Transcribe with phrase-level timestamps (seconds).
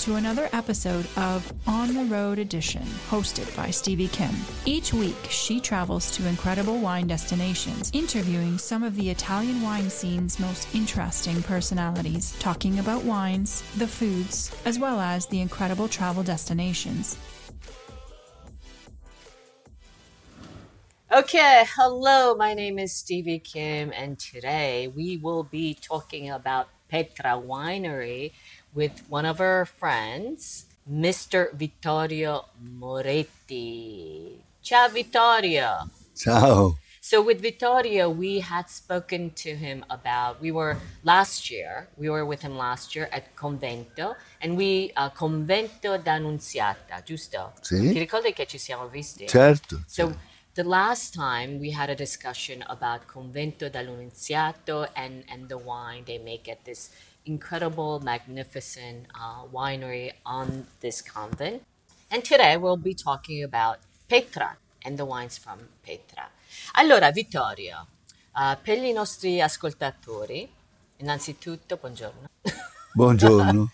[0.00, 4.30] To another episode of On the Road Edition, hosted by Stevie Kim.
[4.64, 10.40] Each week, she travels to incredible wine destinations, interviewing some of the Italian wine scene's
[10.40, 17.18] most interesting personalities, talking about wines, the foods, as well as the incredible travel destinations.
[21.12, 27.32] Okay, hello, my name is Stevie Kim, and today we will be talking about Petra
[27.32, 28.32] Winery
[28.74, 31.52] with one of our friends, Mr.
[31.54, 34.42] Vittorio Moretti.
[34.62, 35.90] Ciao, Vittorio.
[36.14, 36.76] Ciao.
[37.02, 42.26] So with Vittorio, we had spoken to him about, we were last year, we were
[42.26, 47.52] with him last year at Convento, and we, uh, Convento d'Annunziata, giusto?
[47.62, 47.92] Sì.
[47.92, 49.26] Ti ricordi che ci siamo visti?
[49.26, 49.82] Certo.
[49.86, 50.14] So
[50.54, 56.18] the last time we had a discussion about Convento dell'Annunziato and, and the wine they
[56.18, 56.90] make at this
[57.24, 61.62] incredible, magnificent uh, winery on this convent.
[62.10, 63.78] And today we'll be talking about
[64.08, 66.28] Petra and the wines from Petra.
[66.72, 67.86] Allora, Vittorio,
[68.34, 70.48] uh, per i nostri ascoltatori,
[70.98, 72.28] innanzitutto buongiorno.
[72.92, 73.70] Buongiorno.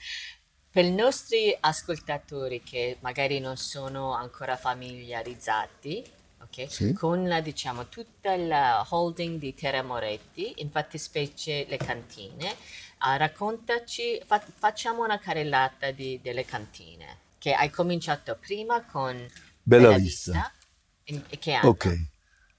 [0.71, 6.05] Per i nostri ascoltatori che magari non sono ancora familiarizzati
[6.43, 6.93] ok, Sì.
[6.93, 12.55] con la, diciamo, tutta la holding di Terra Moretti, infatti specie le cantine,
[12.99, 19.17] ah, raccontaci, fa- facciamo una carrellata di- delle cantine, che hai cominciato prima con
[19.63, 20.53] Bella Vista.
[21.05, 21.69] in- e che anno?
[21.71, 21.97] Ok.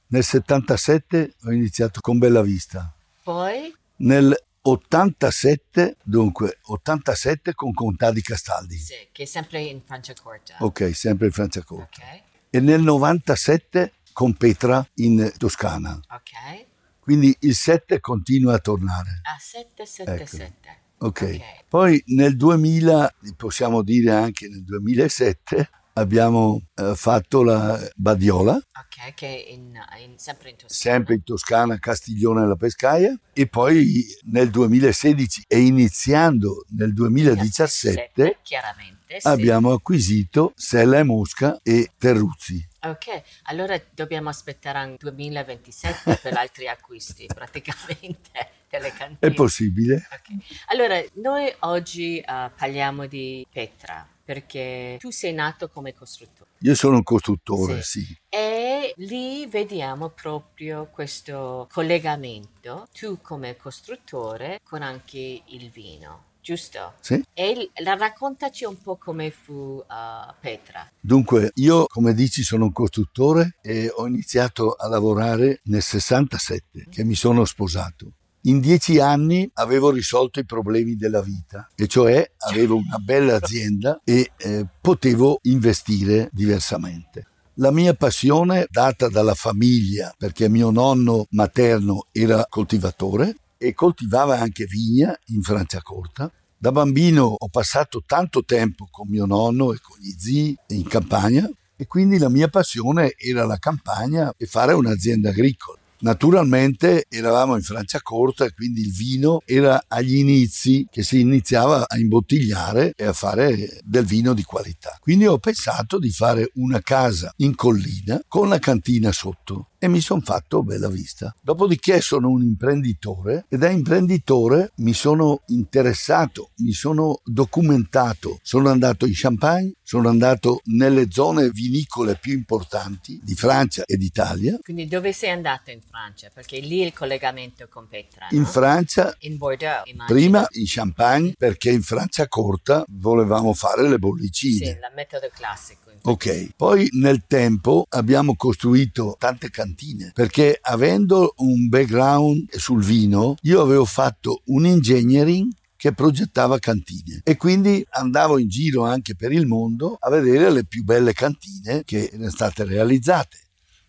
[0.08, 2.94] Nel 77 ho iniziato con Bella Vista.
[3.24, 8.78] Poi, Nel 87, dunque 87 con Contà di Castaldi.
[8.78, 10.56] sì, che è sempre in Franciacorta.
[10.60, 12.02] Ok, sempre in Franciacorta.
[12.02, 16.00] Ok, E nel 97 con Petra in Toscana.
[16.10, 16.66] ok.
[17.08, 19.22] Quindi il 7 continua a tornare.
[19.24, 20.52] Ah, 777.
[20.98, 21.40] Ok.
[21.70, 29.46] Poi nel 2000, possiamo dire anche nel 2007, abbiamo eh, fatto la Badiola, Ok, che
[29.48, 29.80] in-
[30.18, 30.68] sempre in Toscana.
[30.96, 38.40] sempre in Toscana, Castiglione e la Pescaia, e poi nel 2016 e iniziando nel 2017
[38.44, 39.20] chiaramente.
[39.22, 39.28] sì.
[39.30, 42.68] abbiamo acquisito Sella e Mosca e Terruzzi.
[42.90, 49.32] Ok, allora dobbiamo aspettare anche 2027 per altri acquisti praticamente delle cantine.
[49.32, 50.08] È possibile?
[50.12, 50.44] Ok.
[50.68, 56.98] Allora, noi oggi eh, parliamo di Petra perché tu sei nato come costruttore Io sono
[56.98, 58.02] un costruttore, Sì.
[58.02, 58.18] sì.
[58.28, 66.96] e lì vediamo proprio questo collegamento, tu come costruttore con anche il vino, giusto?
[67.00, 67.24] Sì.
[67.34, 70.92] E la- raccontaci un po' come fu eh, Petra.
[71.00, 77.04] Dunque, io come dici sono un costruttore e ho iniziato a lavorare nel 67, che
[77.06, 78.12] mi sono sposato.
[78.42, 84.00] In dieci anni avevo risolto i problemi della vita, e cioè avevo una bella azienda
[84.04, 87.26] e eh, potevo investire diversamente.
[87.56, 94.66] La mia passione, data dalla famiglia, perché mio nonno materno era coltivatore e coltivava anche
[94.66, 100.14] vigna in Franciacorta, da bambino ho passato tanto tempo con mio nonno e con gli
[100.18, 105.78] zii in campagna e quindi la mia passione era la campagna e fare un'azienda agricola.
[106.00, 111.98] Naturalmente eravamo in Franciacorta e quindi il vino era agli inizi che si iniziava a
[111.98, 114.98] imbottigliare e a fare del vino di qualità.
[115.00, 120.02] Quindi ho pensato di fare una casa in collina con la cantina sotto e mi
[120.02, 121.36] sono fatto bella vista.
[121.42, 129.06] Dopodiché sono un imprenditore e da imprenditore mi sono interessato, mi sono documentato, sono andato
[129.06, 134.58] in Champagne, sono andato nelle zone vinicole più importanti di Francia e d'Italia.
[134.62, 136.30] Quindi dove sei andato in Francia?
[136.34, 138.46] Perché lì il collegamento con Petra, In no?
[138.46, 140.18] Francia In Bordeaux, immagino.
[140.18, 144.66] Prima in Champagne perché in Francia corta volevamo fare le bollicine.
[144.66, 145.86] Sì, il metodo classico.
[146.04, 153.62] Ok, poi nel tempo abbiamo costruito tante cantine perché avendo un background sul vino, io
[153.62, 159.46] avevo fatto un engineering che progettava cantine e quindi andavo in giro anche per il
[159.46, 163.47] mondo a vedere le più belle cantine che erano state realizzate.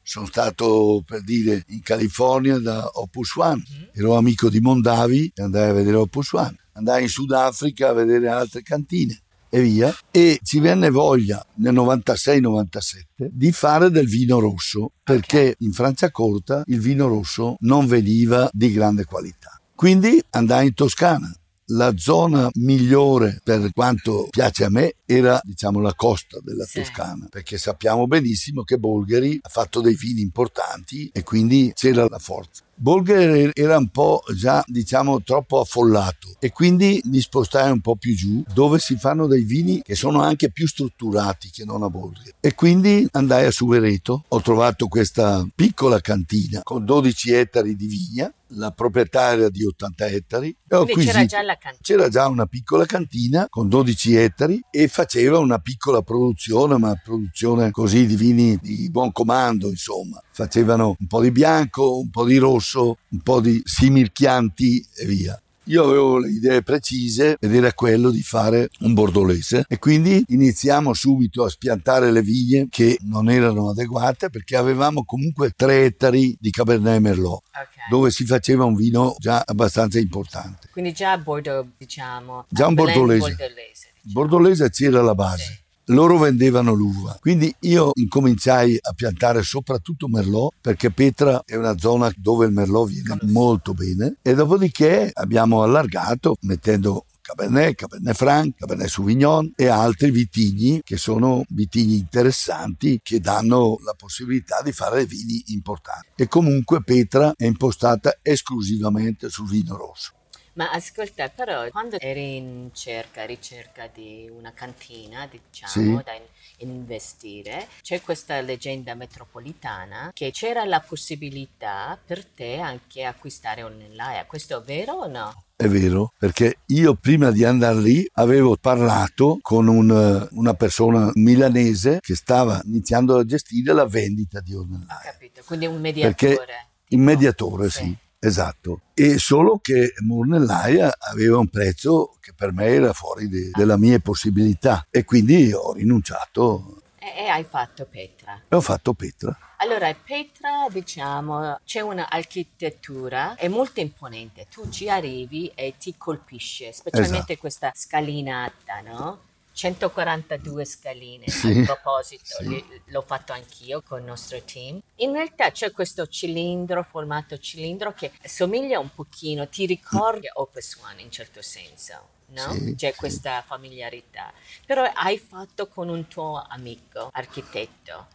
[0.08, 3.88] Sono stato per dire in California da Opus One, mm-hmm.
[3.92, 8.28] ero amico di Mondavi e andai a vedere Opus One, andai in Sudafrica a vedere
[8.28, 9.20] altre cantine
[9.50, 9.94] e via.
[10.10, 15.54] E ci venne voglia nel 96-97 di fare del vino rosso perché okay.
[15.58, 19.60] in Francia Corta il vino rosso non veniva di grande qualità.
[19.74, 21.30] Quindi andai in Toscana
[21.66, 26.80] la zona migliore per quanto piace a me era diciamo la costa della sì.
[26.80, 32.18] Toscana perché sappiamo benissimo che Bolgheri ha fatto dei vini importanti e quindi c'era la
[32.18, 37.96] forza Bolger era un po' già diciamo troppo affollato e quindi mi spostai un po'
[37.96, 41.88] più giù dove si fanno dei vini che sono anche più strutturati che non a
[41.88, 47.86] Bolger e quindi andai a Suvereto ho trovato questa piccola cantina con 12 ettari di
[47.86, 50.56] vigna la proprietaria di 80 ettari.
[50.68, 51.82] c'era già la cantina.
[51.82, 57.70] C'era già una piccola cantina con 12 ettari e faceva una piccola produzione, ma produzione
[57.70, 60.20] così di vini di buon comando, insomma.
[60.32, 65.40] Facevano un po' di bianco, un po' di rosso, un po' di simirchianti e via.
[65.66, 70.94] Io avevo le idee precise ed era quello di fare un bordolese e quindi iniziamo
[70.94, 76.50] subito a spiantare le viglie che non erano adeguate perché avevamo comunque tre ettari di
[76.50, 77.86] Cabernet Merlot okay.
[77.90, 80.70] dove si faceva un vino già abbastanza importante.
[80.72, 82.46] Quindi già Bordeaux diciamo.
[82.48, 83.18] Già un bordolese.
[83.18, 83.87] Bordolese.
[84.02, 85.64] Bordolese c'era la base.
[85.90, 87.16] Loro vendevano l'uva.
[87.18, 92.88] Quindi io incominciai a piantare soprattutto Merlot perché Petra è una zona dove il Merlot
[92.88, 100.10] viene molto bene e dopodiché abbiamo allargato mettendo Cabernet, Cabernet Franc, Cabernet Sauvignon e altri
[100.10, 106.08] vitigni che sono vitigni interessanti che danno la possibilità di fare vini importanti.
[106.16, 110.12] E comunque Petra è impostata esclusivamente sul vino rosso.
[110.58, 116.02] Ma ascolta, però quando eri in cerca, ricerca di una cantina, diciamo, sì.
[116.04, 116.20] da
[116.56, 124.24] investire, c'è questa leggenda metropolitana che c'era la possibilità per te anche acquistare online.
[124.26, 125.44] Questo è vero o no?
[125.54, 132.00] È vero, perché io prima di andare lì avevo parlato con un, una persona milanese
[132.00, 134.86] che stava iniziando a gestire la vendita di online.
[134.90, 136.14] Ho capito, quindi un mediatore.
[136.14, 137.84] Perché il mediatore, sì.
[137.84, 138.06] sì.
[138.20, 143.76] Esatto, e solo che Murnellaia aveva un prezzo che per me era fuori de, della
[143.76, 146.82] mia possibilità e quindi ho rinunciato.
[146.98, 148.42] E, e hai fatto Petra?
[148.48, 149.38] E ho fatto Petra.
[149.58, 157.32] Allora, Petra, diciamo, c'è un'architettura, è molto imponente, tu ci arrivi e ti colpisce, specialmente
[157.32, 157.38] esatto.
[157.38, 159.26] questa scalinata, no?
[159.58, 162.64] 142 scaline, sì, a proposito, sì.
[162.84, 164.80] l'ho fatto anch'io con il nostro team.
[164.96, 171.02] In realtà c'è questo cilindro, formato cilindro, che somiglia un pochino, ti ricorda Opus One
[171.02, 172.16] in certo senso.
[172.30, 172.52] No?
[172.52, 174.30] Sì, C'è questa familiarità,
[174.66, 178.08] però hai fatto con un tuo amico architetto,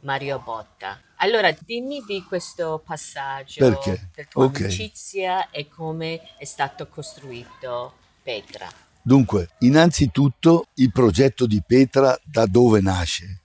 [0.00, 1.00] Mario Botta.
[1.18, 4.08] Allora, dimmi di questo passaggio Perché?
[4.12, 4.64] della tua okay.
[4.64, 7.94] amicizia e come è stato costruito
[8.24, 8.89] Petra.
[9.02, 13.40] Dunque, innanzitutto il progetto di Petra da dove nasce?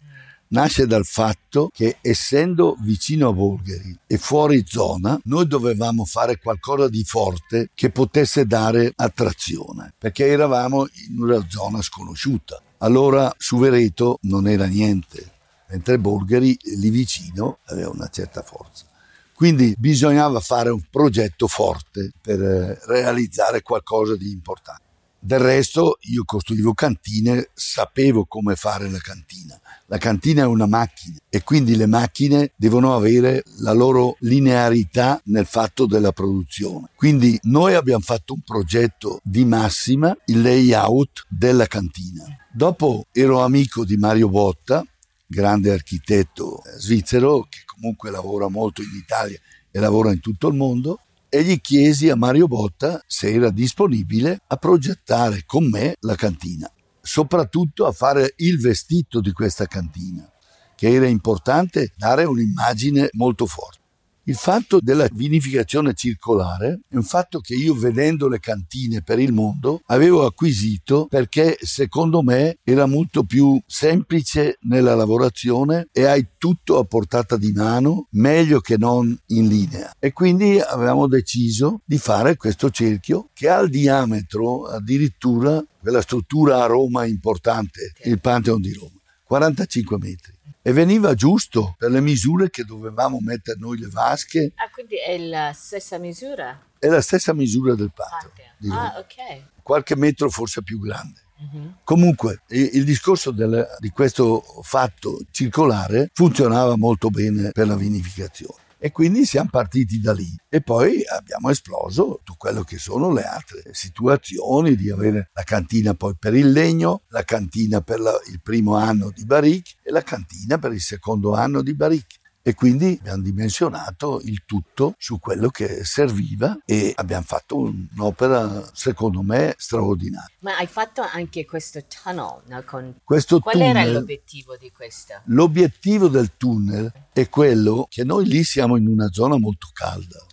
[0.48, 6.88] Nasce dal fatto che essendo vicino a Bolgheri e fuori zona, noi dovevamo fare qualcosa
[6.88, 12.62] di forte che potesse dare attrazione, perché eravamo in una zona sconosciuta.
[12.80, 15.32] Allora Suvereto non era niente,
[15.70, 18.86] mentre Bolgheri lì vicino aveva una certa forza.
[19.34, 24.85] Quindi bisognava fare un progetto forte per eh, realizzare qualcosa di importante.
[25.26, 29.60] Del resto io costruivo cantine, sapevo come fare la cantina.
[29.88, 35.48] La cantina è una macchina e quindi le macchine devono avere la loro linearità nel
[35.48, 36.92] fatto della produzione.
[36.96, 42.24] Quindi noi abbiamo fatto un progetto di massima, il layout della cantina.
[42.54, 44.86] Dopo ero amico di Mario Botta,
[45.26, 49.40] grande architetto svizzero che comunque lavora molto in Italia
[49.72, 54.42] e lavora in tutto il mondo e gli chiesi a Mario Botta se era disponibile
[54.48, 60.30] a progettare con me la cantina, soprattutto a fare il vestito di questa cantina,
[60.76, 63.85] che era importante dare un'immagine molto forte.
[64.28, 69.32] Il fatto della vinificazione circolare è un fatto che io vedendo le cantine per il
[69.32, 76.80] mondo avevo acquisito perché secondo me era molto più semplice nella lavorazione e hai tutto
[76.80, 79.94] a portata di mano meglio che non in linea.
[80.00, 86.64] E quindi avevamo deciso di fare questo cerchio che ha il diametro addirittura della struttura
[86.64, 90.35] a Roma importante, il Pantheon di Roma, 45 metri
[90.68, 94.52] e veniva giusto per le misure che dovevamo mettere noi le vasche.
[94.56, 96.60] Ah, quindi è la stessa misura?
[96.80, 98.32] È la stessa misura del patio.
[98.74, 99.62] Ah, ok.
[99.62, 101.22] Qualche metro forse più grande.
[101.40, 101.68] Mm-hmm.
[101.84, 108.64] Comunque, il discorso del, di questo fatto circolare funzionava molto bene per la vinificazione.
[108.78, 110.28] E quindi siamo partiti da lì.
[110.50, 115.94] E poi abbiamo esploso tutto quello che sono le altre situazioni di avere la cantina
[115.94, 120.02] poi per il legno, la cantina per la, il primo anno di Barrique e la
[120.02, 122.18] cantina per il secondo anno di Barrique
[122.48, 129.24] e quindi abbiamo dimensionato il tutto su quello che serviva e abbiamo fatto un'opera secondo
[129.24, 130.30] me straordinaria.
[130.42, 132.64] Ma hai fatto anche questo tunnel, no?
[132.64, 132.98] Con...
[133.04, 135.22] questo Qual tunnel, era l'obiettivo di questo?
[135.26, 140.24] L'obiettivo del tunnel è quello che noi lì siamo in una zona molto calda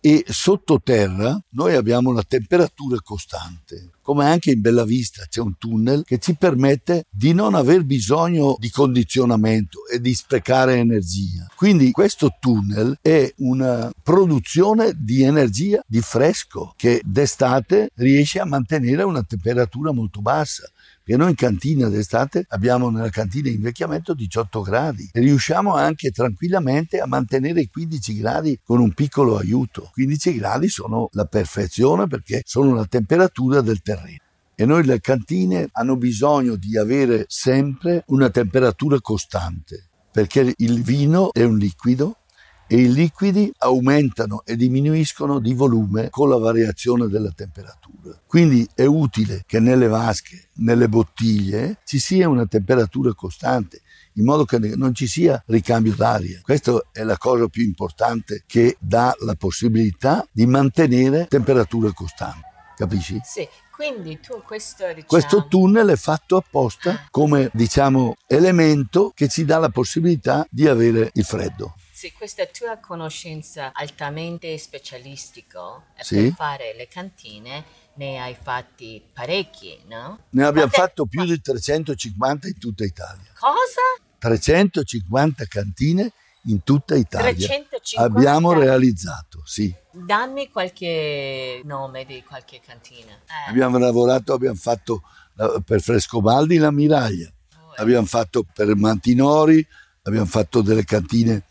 [0.00, 3.90] E sottoterra noi abbiamo una temperatura costante.
[4.00, 8.56] Come anche in Bella Vista c'è un tunnel che ci permette di non aver bisogno
[8.58, 11.46] di condizionamento e di sprecare energia.
[11.54, 19.02] Quindi questo tunnel è una produzione di energia di fresco che d'estate riesce a mantenere
[19.02, 20.68] una temperatura molto bassa.
[21.10, 27.00] Perché noi in cantina d'estate abbiamo nella cantina invecchiamento 18 gradi e riusciamo anche tranquillamente
[27.00, 29.90] a mantenere i 15 gradi con un piccolo aiuto.
[29.92, 34.22] 15 gradi sono la perfezione perché sono la temperatura del terreno.
[34.54, 41.32] E noi le cantine hanno bisogno di avere sempre una temperatura costante perché il vino
[41.32, 42.18] è un liquido
[42.72, 48.16] e i liquidi aumentano e diminuiscono di volume con la variazione della temperatura.
[48.24, 53.80] Quindi è utile che nelle vasche, nelle bottiglie, ci sia una temperatura costante
[54.14, 56.38] in modo che non ci sia ricambio d'aria.
[56.44, 62.46] Questa è la cosa più importante che dà la possibilità di mantenere temperatura costante.
[62.76, 63.20] Capisci?
[63.24, 65.06] Sì, quindi tu questo diciamo...
[65.08, 71.10] Questo tunnel è fatto apposta come diciamo elemento che ci dà la possibilità di avere
[71.14, 71.74] il freddo.
[72.00, 76.14] Sì, questa tua conoscenza altamente specialistico e Sì.
[76.14, 77.62] per fare le cantine
[77.96, 80.20] ne hai fatti parecchi, no?
[80.30, 83.30] Ne abbiamo Quante- fatto più di 350 in tutta Italia.
[83.38, 83.82] Cosa?
[84.18, 86.10] 350 cantine
[86.44, 87.34] in tutta Italia.
[87.34, 88.02] 350?
[88.02, 89.70] Abbiamo realizzato, sì.
[89.92, 93.12] Dammi qualche nome di qualche cantina.
[93.12, 95.02] Eh, Abbiamo lavorato, abbiamo fatto
[95.38, 99.62] eh, per Frescobaldi la Miraglia, oh, abbiamo fatto per Mantinori,
[100.04, 101.42] abbiamo fatto delle cantine, eh,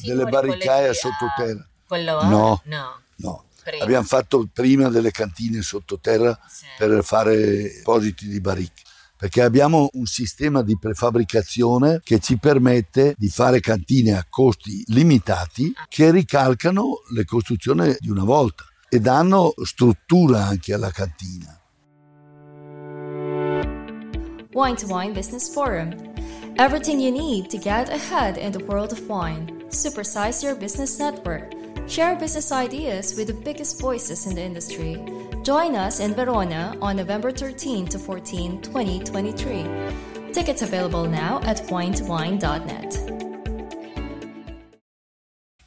[0.00, 1.66] delle quelle barricaie sottoterra.
[1.86, 2.22] quello?
[2.24, 2.62] No.
[2.64, 3.00] No.
[3.16, 3.44] No,
[3.80, 6.64] abbiamo fatto prima delle cantine sottoterra Sì.
[6.76, 8.82] per fare depositi di baricche.
[9.16, 15.72] Perché abbiamo un sistema di prefabbricazione che ci permette di fare cantine a costi limitati
[15.88, 21.56] che ricalcano le costruzioni di una volta e danno struttura anche alla cantina.
[24.54, 25.94] Wine to Wine Business Forum.
[26.56, 29.61] Everything you need to get ahead in the world of wine.
[29.72, 31.50] Supersize your business network.
[31.88, 35.02] Share business ideas with the biggest voices in the industry.
[35.42, 40.32] Join us in Verona on November 13 to 14, 2023.
[40.32, 42.92] Tickets available now at winetowine.net.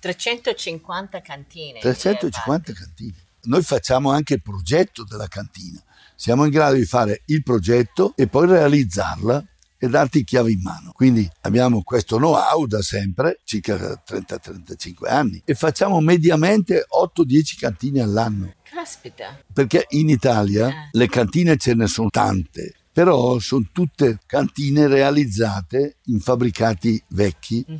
[0.02, 1.80] 350 cantine.
[1.82, 3.14] 350 cantine.
[3.46, 5.84] Noi facciamo anche il progetto della cantina.
[6.16, 9.44] Siamo in grado di fare il progetto e poi realizzarla
[9.78, 10.92] e darti chiave in mano.
[10.94, 18.54] Quindi abbiamo questo know-how da sempre, circa 30-35 anni, e facciamo mediamente 8-10 cantine all'anno.
[18.64, 19.38] Caspita.
[19.52, 20.74] Perché in Italia Eh.
[20.92, 27.80] le cantine ce ne sono tante, però sono tutte cantine realizzate in fabbricati vecchi, Mhm.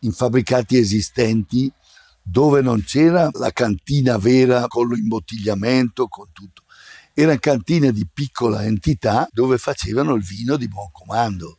[0.00, 1.72] in fabbricati esistenti,
[2.22, 6.62] dove non c'era la cantina vera con l'imbottigliamento, con tutto.
[7.14, 11.58] Erano cantine di piccola entità dove facevano il vino di buon comando.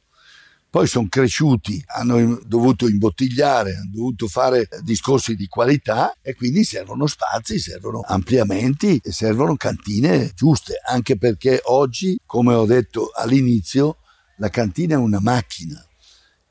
[0.70, 7.08] Poi sono cresciuti, hanno dovuto imbottigliare, hanno dovuto fare discorsi di qualità e quindi servono
[7.08, 13.98] spazi, servono ampliamenti e servono cantine giuste, anche perché oggi, come ho detto all'inizio,
[14.38, 15.86] la cantina è una macchina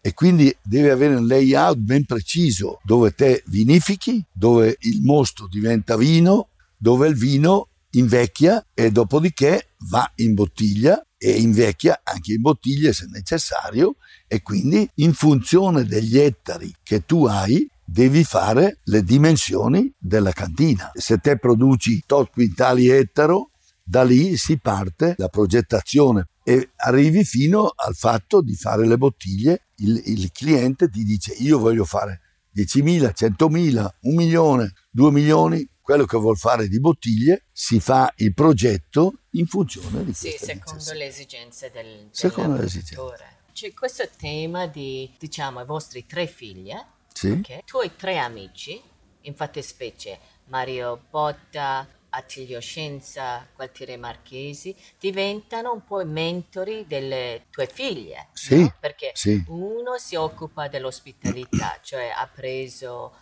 [0.02, 5.96] e quindi deve avere un layout ben preciso dove te vinifichi, dove il mosto diventa
[5.96, 12.92] vino, dove il vino invecchia e dopodiché va in bottiglia e invecchia anche in bottiglie
[12.92, 19.92] se necessario e quindi in funzione degli ettari che tu hai devi fare le dimensioni
[19.98, 20.90] della cantina.
[20.94, 23.50] Se te produci tot quintali ettaro,
[23.82, 29.66] da lì si parte la progettazione e arrivi fino al fatto di fare le bottiglie.
[29.76, 32.20] Il, il cliente ti dice io voglio fare
[32.54, 38.32] 10.000, 100.000, un milione, due milioni, quello che vuol fare di bottiglie, si fa il
[38.34, 40.94] progetto in funzione di Sì, secondo necessità.
[40.94, 43.38] le esigenze del, del Secondo le esigenze.
[43.52, 47.30] C'è questo tema di, diciamo, i vostri tre figlie, Sì?
[47.30, 47.64] ok?
[47.64, 48.80] tu hai tre amici,
[49.22, 57.66] in fattispecie Mario Botta, Attilio Scienza, Gualtiere Marchesi, diventano un po' i mentori delle tue
[57.66, 58.28] figlie.
[58.32, 58.74] Sì, no?
[58.80, 59.44] Perché sì.
[59.48, 63.12] uno si occupa dell'ospitalità, cioè ha preso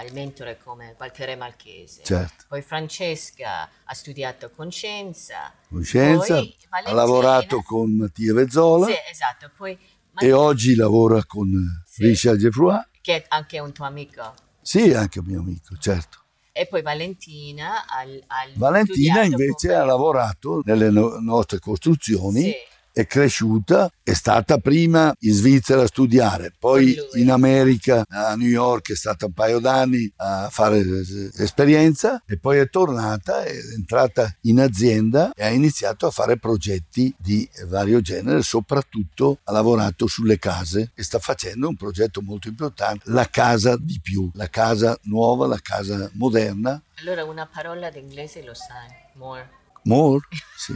[0.00, 2.02] uh, il mentore come Gualtiere Marchese.
[2.02, 2.44] Certo.
[2.48, 5.52] Poi Francesca ha studiato con Scienza.
[5.68, 9.50] Con Scienza, Poi ha lavorato con Mattia Vezzola Sì, esatto.
[9.56, 9.78] Poi
[10.18, 11.48] e oggi lavora con
[11.84, 12.04] Sì.
[12.06, 12.80] Richard Geoffroy.
[13.00, 14.34] che è anche un tuo amico.
[14.62, 16.22] Sì, anche un mio amico, certo.
[16.52, 22.54] E poi Valentina al, al Valentina invece ha lavorato nelle no- nostre costruzioni, Sì.
[22.96, 28.92] È cresciuta, è stata prima in Svizzera a studiare, poi in America, a New York,
[28.92, 34.34] è stata un paio d'anni a fare eh, esperienza e poi è tornata, è entrata
[34.44, 40.38] in azienda e ha iniziato a fare progetti di vario genere, soprattutto ha lavorato sulle
[40.38, 45.46] case e sta facendo un progetto molto importante, la casa di più, la casa nuova,
[45.46, 46.82] la casa moderna.
[47.00, 49.64] Allora una parola d'inglese lo sai, more.
[49.86, 50.20] More?
[50.56, 50.72] Sì.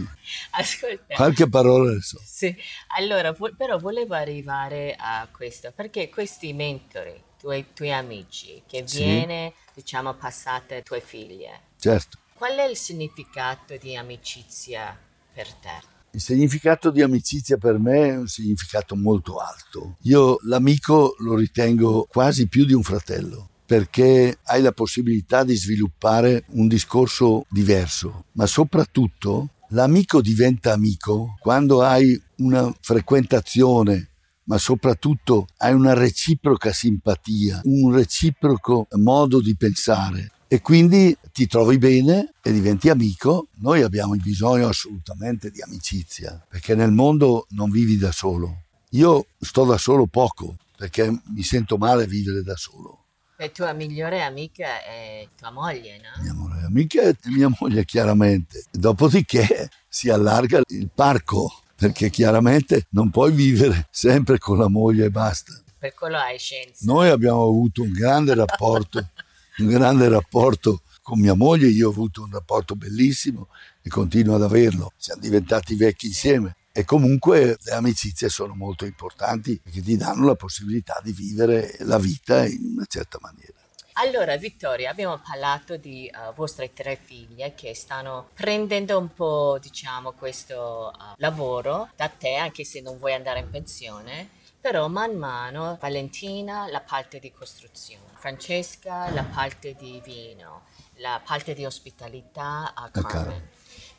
[0.52, 1.14] Ascolta.
[1.14, 2.20] Qualche parola le so.
[2.24, 2.54] Sì,
[2.96, 9.02] allora, però volevo arrivare a questo, perché questi mentori, tuoi, tuoi amici, che Sì.
[9.02, 12.18] viene, diciamo, passate tue figlie, Certo.
[12.34, 14.96] qual è il significato di amicizia
[15.32, 15.80] per te?
[16.12, 19.96] Il significato di amicizia per me è un significato molto alto.
[20.02, 26.42] Io l'amico lo ritengo quasi più di un fratello perché hai la possibilità di sviluppare
[26.54, 34.08] un discorso diverso, ma soprattutto l'amico diventa amico quando hai una frequentazione
[34.46, 41.78] ma soprattutto hai una reciproca simpatia, un reciproco modo di pensare e quindi ti trovi
[41.78, 43.46] bene e diventi amico.
[43.58, 48.62] Noi abbiamo bisogno assolutamente di amicizia perché nel mondo non vivi da solo.
[48.90, 53.04] Io sto da solo poco perché mi sento male vivere da solo.
[53.40, 56.22] La tua migliore amica è tua moglie, no?
[56.22, 58.64] Mia amore, amica e mia moglie chiaramente.
[58.70, 65.10] Dopodiché si allarga il parco perché chiaramente non puoi vivere sempre con la moglie e
[65.10, 65.54] basta.
[65.78, 66.84] Per quello hai scienza.
[66.84, 69.08] Noi abbiamo avuto un grande rapporto,
[69.56, 73.48] un grande rapporto con mia moglie, io ho avuto un rapporto bellissimo
[73.80, 74.92] e continuo ad averlo.
[74.98, 76.56] Siamo diventati vecchi insieme.
[76.72, 81.98] E comunque le amicizie sono molto importanti perché ti danno la possibilità di vivere la
[81.98, 83.58] vita in una certa maniera.
[83.94, 90.12] Allora, Vittoria, abbiamo parlato di eh, vostre tre figlie che stanno prendendo un po', diciamo,
[90.12, 94.30] questo eh, lavoro da te, anche se non vuoi andare in pensione.
[94.60, 100.64] Però man mano Valentina la parte di costruzione, Francesca la parte di vino,
[100.96, 103.48] la parte di ospitalità a Carmen.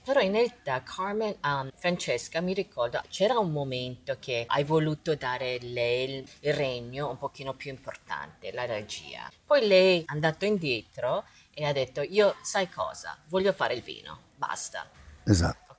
[0.04, 5.60] Però in realtà Carmen, um, Francesca, mi ricordo, c'era un momento che hai voluto dare
[5.60, 9.32] lei il, regno un pochino più importante, la regia.
[9.46, 14.20] Poi lei è andato indietro e ha detto, io sai cosa, voglio fare il vino,
[14.36, 14.90] basta.
[15.24, 15.72] Esatto.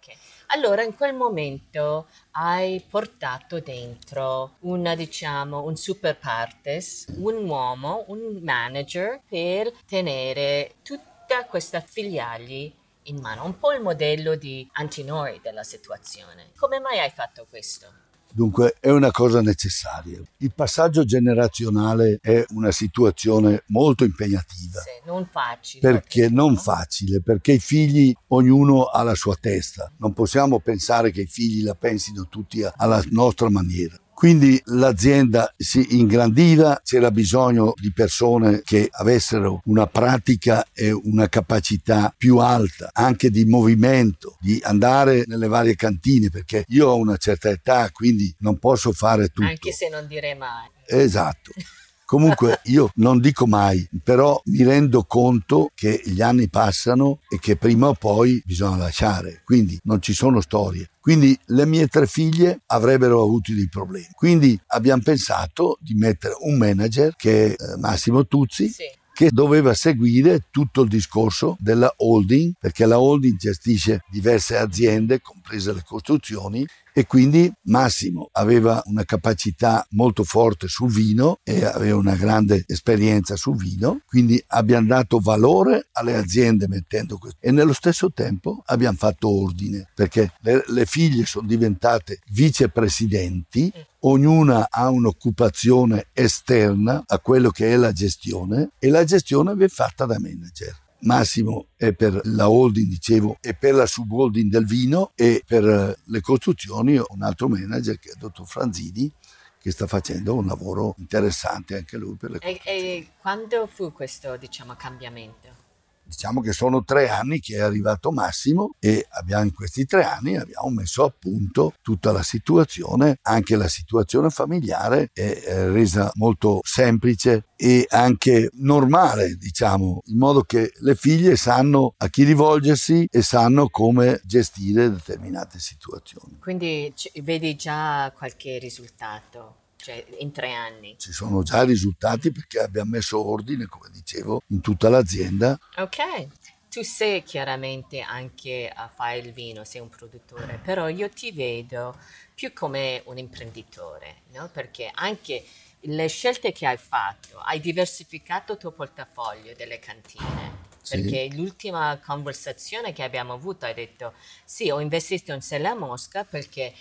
[0.54, 8.38] Allora in quel momento hai portato dentro una, diciamo, un super partes, un uomo, un
[8.42, 15.64] manager per tenere tutta questa filiali in mano, un po' il modello di Antinori della
[15.64, 16.50] situazione.
[16.56, 17.86] Come mai hai fatto questo?
[18.34, 20.18] Dunque è una cosa necessaria.
[20.38, 24.80] Il passaggio generazionale è una situazione molto impegnativa.
[24.80, 25.80] Sì, non facile.
[25.80, 26.58] Perché non no?
[26.58, 31.62] facile, perché i figli ognuno ha la sua testa, non possiamo pensare che i figli
[31.62, 33.96] la pensino tutti alla nostra maniera.
[34.22, 42.14] Quindi l'azienda si ingrandiva, c'era bisogno di persone che avessero una pratica e una capacità
[42.16, 47.50] più alta, anche di movimento, di andare nelle varie cantine, perché io ho una certa
[47.50, 49.48] età, quindi non posso fare tutto.
[49.48, 50.70] Anche se non direi mai.
[50.86, 51.50] Esatto.
[52.12, 57.56] Comunque io non dico mai, però mi rendo conto che gli anni passano e che
[57.56, 60.90] prima o poi bisogna lasciare, quindi non ci sono storie.
[61.00, 64.08] Quindi le mie tre figlie avrebbero avuto dei problemi.
[64.12, 68.84] Quindi abbiamo pensato di mettere un manager che è eh, Massimo Tuzzi, Sì.
[69.12, 75.72] Che doveva seguire tutto il discorso della holding, perché la holding gestisce diverse aziende, comprese
[75.72, 82.16] le costruzioni, e quindi Massimo aveva una capacità molto forte sul vino e aveva una
[82.16, 87.38] grande esperienza sul vino, quindi abbiamo dato valore alle aziende mettendo questo.
[87.40, 93.72] E nello stesso tempo abbiamo fatto ordine perché le, le figlie sono diventate vicepresidenti
[94.04, 100.06] ognuna ha un'occupazione esterna a quello che è la gestione e la gestione viene fatta
[100.06, 100.80] da manager.
[101.00, 105.96] Massimo è per la holding, dicevo, e per la subholding del vino e per eh,
[106.04, 109.12] le costruzioni un altro manager che è il dottor Franzini
[109.58, 114.36] che sta facendo un lavoro interessante anche lui per le E, e quando fu questo,
[114.36, 115.61] diciamo, cambiamento?
[116.04, 120.36] Diciamo che sono tre anni che è arrivato Massimo e abbiamo, in questi tre anni
[120.36, 127.46] abbiamo messo a punto tutta la situazione, anche la situazione familiare è resa molto semplice
[127.56, 133.68] e anche normale, diciamo, in modo che le figlie sanno a chi rivolgersi e sanno
[133.68, 136.38] come gestire determinate situazioni.
[136.40, 139.61] Quindi vedi già qualche risultato?
[139.82, 140.94] Cioè in tre anni.
[140.96, 145.58] Ci sono già risultati perché abbiamo messo ordine, come dicevo, in tutta l'azienda.
[145.76, 146.28] Ok.
[146.70, 151.98] Tu sei chiaramente anche a fare il vino, sei un produttore, però io ti vedo
[152.34, 154.48] più come un imprenditore, no?
[154.50, 155.44] Perché anche
[155.80, 160.70] le scelte che hai fatto, hai diversificato il tuo portafoglio delle cantine.
[160.88, 161.36] Perché sì.
[161.36, 164.14] l'ultima conversazione che abbiamo avuto hai detto
[164.44, 166.72] sì, ho investito in Sella Mosca perché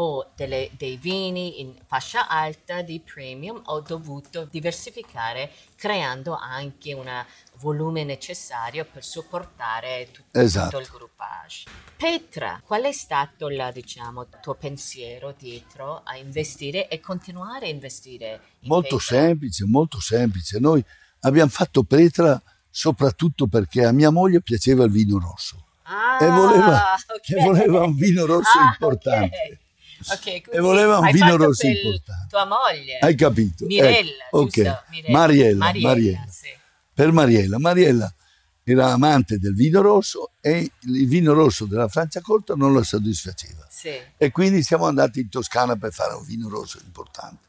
[0.00, 7.08] o delle, dei vini in fascia alta di premium ho dovuto diversificare creando anche un
[7.60, 10.78] volume necessario per supportare tutto, esatto.
[10.78, 11.64] tutto il groupage.
[11.96, 18.40] Petra, qual è stato il diciamo, tuo pensiero dietro a investire e continuare a investire?
[18.60, 19.16] molto Petra?
[19.16, 20.60] semplice, molto semplice.
[20.60, 20.84] Noi
[21.20, 25.64] abbiamo fatto Petra soprattutto perché a mia moglie piaceva il vino rosso.
[25.82, 27.40] Ah, e, voleva, okay.
[27.40, 29.24] e voleva un vino rosso ah, importante.
[29.24, 29.58] Okay.
[30.10, 32.26] Okay, e voleva un vino rosso importante.
[32.28, 32.98] Tua moglie.
[33.00, 33.66] Hai capito?
[33.66, 34.56] Mirella, ecco, ok.
[34.90, 35.18] Mirella.
[35.18, 35.88] Mariella, Mariella.
[35.88, 36.26] Mariella.
[36.30, 36.48] Sì.
[36.94, 37.58] Per Mariella.
[37.58, 38.14] Mariella
[38.62, 43.66] era amante del vino rosso e il vino rosso della Franciacorta non lo soddisfaceva.
[43.68, 43.90] Sì.
[44.16, 47.46] E quindi siamo andati in Toscana per fare un vino rosso importante.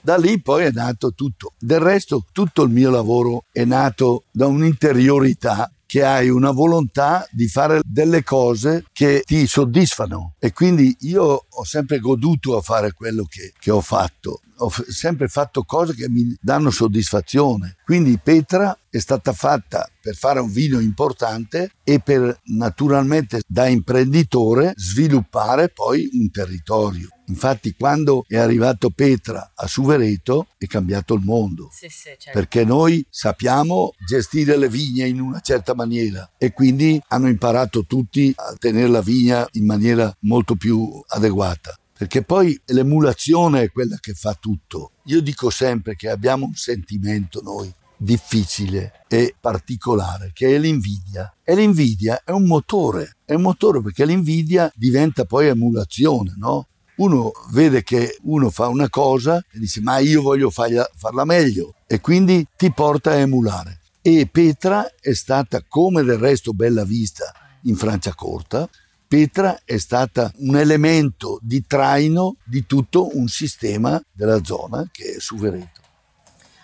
[0.00, 1.54] Da lì poi è nato tutto.
[1.58, 7.48] Del resto tutto il mio lavoro è nato da un'interiorità che hai una volontà di
[7.48, 13.24] fare delle cose che ti soddisfano e quindi io ho sempre goduto a fare quello
[13.24, 17.76] che, che ho fatto ho sempre fatto cose che mi danno soddisfazione.
[17.84, 24.72] Quindi Petra è stata fatta per fare un vino importante e per naturalmente da imprenditore
[24.76, 27.08] sviluppare poi un territorio.
[27.26, 32.30] Infatti quando è arrivato Petra a Suvereto è cambiato il mondo, sì, sì, certo.
[32.32, 38.32] perché noi sappiamo gestire le vigne in una certa maniera e quindi hanno imparato tutti
[38.34, 44.14] a tenere la vigna in maniera molto più adeguata perché poi l'emulazione è quella che
[44.14, 44.92] fa tutto.
[45.06, 51.54] Io dico sempre che abbiamo un sentimento noi difficile e particolare che è l'invidia e
[51.54, 56.68] l'invidia è un motore, è un motore perché l'invidia diventa poi emulazione, no?
[56.96, 61.74] Uno vede che uno fa una cosa e dice ma io voglio farla, farla meglio
[61.86, 63.80] e quindi ti porta a emulare.
[64.00, 67.32] E Petra è stata come del resto Bella Vista
[67.64, 68.68] in Francia Corta,
[69.06, 75.18] Petra è stata un elemento di traino di tutto un sistema della zona che è
[75.18, 75.77] Suvereto.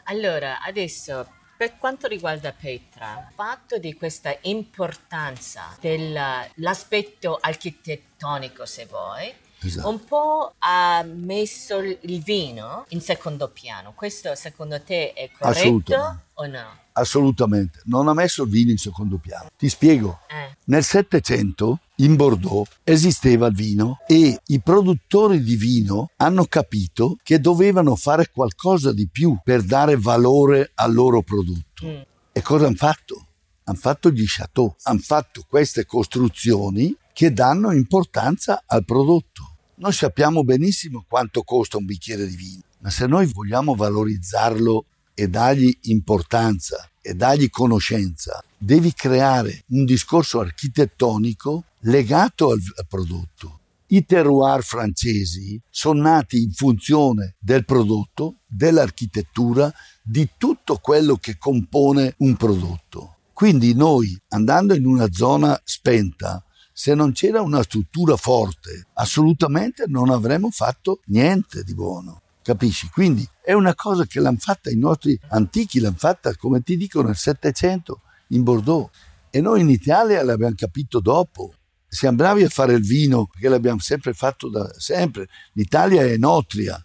[0.04, 9.32] Allora, adesso per quanto riguarda Petra, il fatto di questa importanza dell'aspetto architettonico, se vuoi,
[9.62, 9.88] Esatto.
[9.88, 13.94] un po' ha messo il vino in secondo piano.
[13.94, 16.82] Questo secondo te è corretto o no?
[16.96, 19.48] Assolutamente, non ha messo il vino in secondo piano.
[19.56, 20.20] Ti spiego.
[20.28, 20.56] Eh.
[20.66, 27.40] Nel Settecento in Bordeaux esisteva il vino e i produttori di vino hanno capito che
[27.40, 31.86] dovevano fare qualcosa di più per dare valore al loro prodotto.
[31.86, 32.00] Mm.
[32.32, 33.26] E cosa hanno fatto?
[33.64, 39.56] Hanno fatto gli chateau, hanno fatto queste costruzioni che danno importanza al prodotto.
[39.76, 45.28] Noi sappiamo benissimo quanto costa un bicchiere di vino, ma se noi vogliamo valorizzarlo e
[45.28, 53.60] dargli importanza e dargli conoscenza, devi creare un discorso architettonico legato al prodotto.
[53.88, 59.72] I terroir francesi sono nati in funzione del prodotto, dell'architettura,
[60.02, 63.16] di tutto quello che compone un prodotto.
[63.32, 70.10] Quindi noi, andando in una zona spenta, se non c'era una struttura forte, assolutamente non
[70.10, 72.22] avremmo fatto niente di buono.
[72.44, 72.90] Capisci?
[72.90, 77.00] Quindi è una cosa che l'hanno fatta i nostri antichi, l'hanno fatta, come ti dico,
[77.00, 78.90] nel Settecento in Bordeaux.
[79.30, 81.54] E noi in Italia l'abbiamo capito dopo.
[81.88, 85.26] Siamo bravi a fare il vino perché l'abbiamo sempre fatto da sempre.
[85.54, 86.84] L'Italia è notria,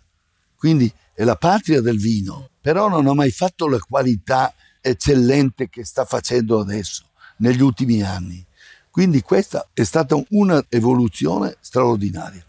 [0.55, 5.83] quindi è la patria del vino, però non ha mai fatto la qualità eccellente che
[5.83, 8.45] sta facendo adesso, negli ultimi anni.
[8.89, 12.45] Quindi questa è stata una evoluzione straordinaria.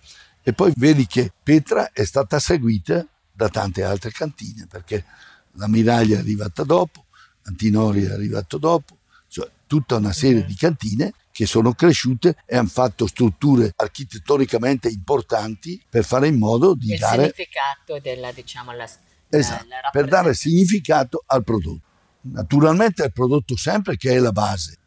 [0.51, 5.05] E poi vedi che Petra è stata seguita da tante altre cantine, perché
[5.53, 7.07] la Miraglia è arrivata dopo,
[7.45, 12.67] Antinori è arrivato dopo, cioè tutta una serie di cantine che sono cresciute e hanno
[12.67, 18.91] fatto strutture architettonicamente importanti per fare in modo di il dare significato della diciamo la,
[19.29, 21.87] esatto, la per dare significato al prodotto.
[22.23, 24.79] Naturalmente è il prodotto sempre che è la base.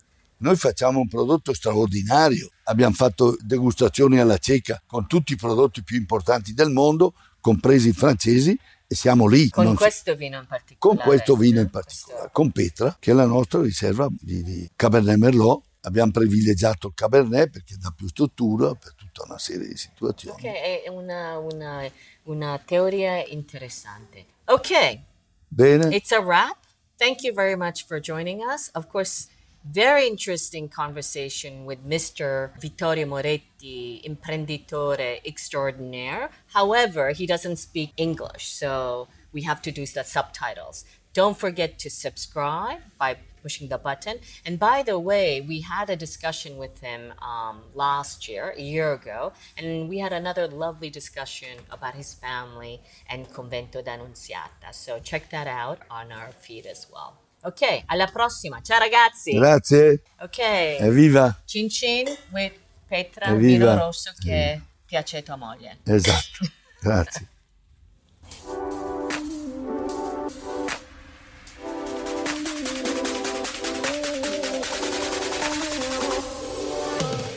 [0.44, 5.96] Noi facciamo un prodotto straordinario, abbiamo fatto degustazioni alla cieca con tutti i prodotti più
[5.96, 9.48] importanti del mondo, compresi i francesi, e siamo lì.
[9.48, 10.78] Con questo vino in particolare.
[10.80, 15.16] Con questo vino in particolare, con Petra, che è la nostra riserva di, di Cabernet
[15.16, 15.64] Merlot.
[15.86, 20.36] Abbiamo privilegiato il Cabernet perché dà più struttura per tutta una serie di situazioni.
[20.36, 20.52] Ok,
[20.84, 21.90] è una, una,
[22.24, 24.26] una teoria interessante.
[24.46, 25.00] Ok.
[25.48, 25.96] Bene.
[25.96, 26.58] It's a wrap.
[26.98, 28.70] Thank you very much for joining us.
[28.74, 29.28] Of course,
[29.66, 32.60] very interesting conversation with Mr.
[32.60, 36.30] Vittorio Moretti, imprenditore extraordinaire.
[36.54, 40.86] However, he doesn't speak English, so we have to do the subtitles.
[41.14, 44.18] Don't forget to subscribe by pushing the button.
[44.46, 48.94] And by the way, we had a discussion with him um, last year, a year
[48.94, 54.72] ago, and we had another lovely discussion about his family and Convento d'Annunziata.
[54.72, 57.23] So check that out on our feed as well.
[57.46, 58.62] Ok, alla prossima.
[58.62, 59.34] Ciao ragazzi.
[59.34, 60.02] Grazie.
[60.22, 60.38] Ok.
[60.40, 61.42] Evviva.
[61.46, 62.54] Cin cin with
[62.88, 63.74] Petra, Evviva.
[63.74, 65.80] vino rosso che piace a tua moglie.
[65.84, 66.46] Esatto.
[66.80, 67.28] Grazie.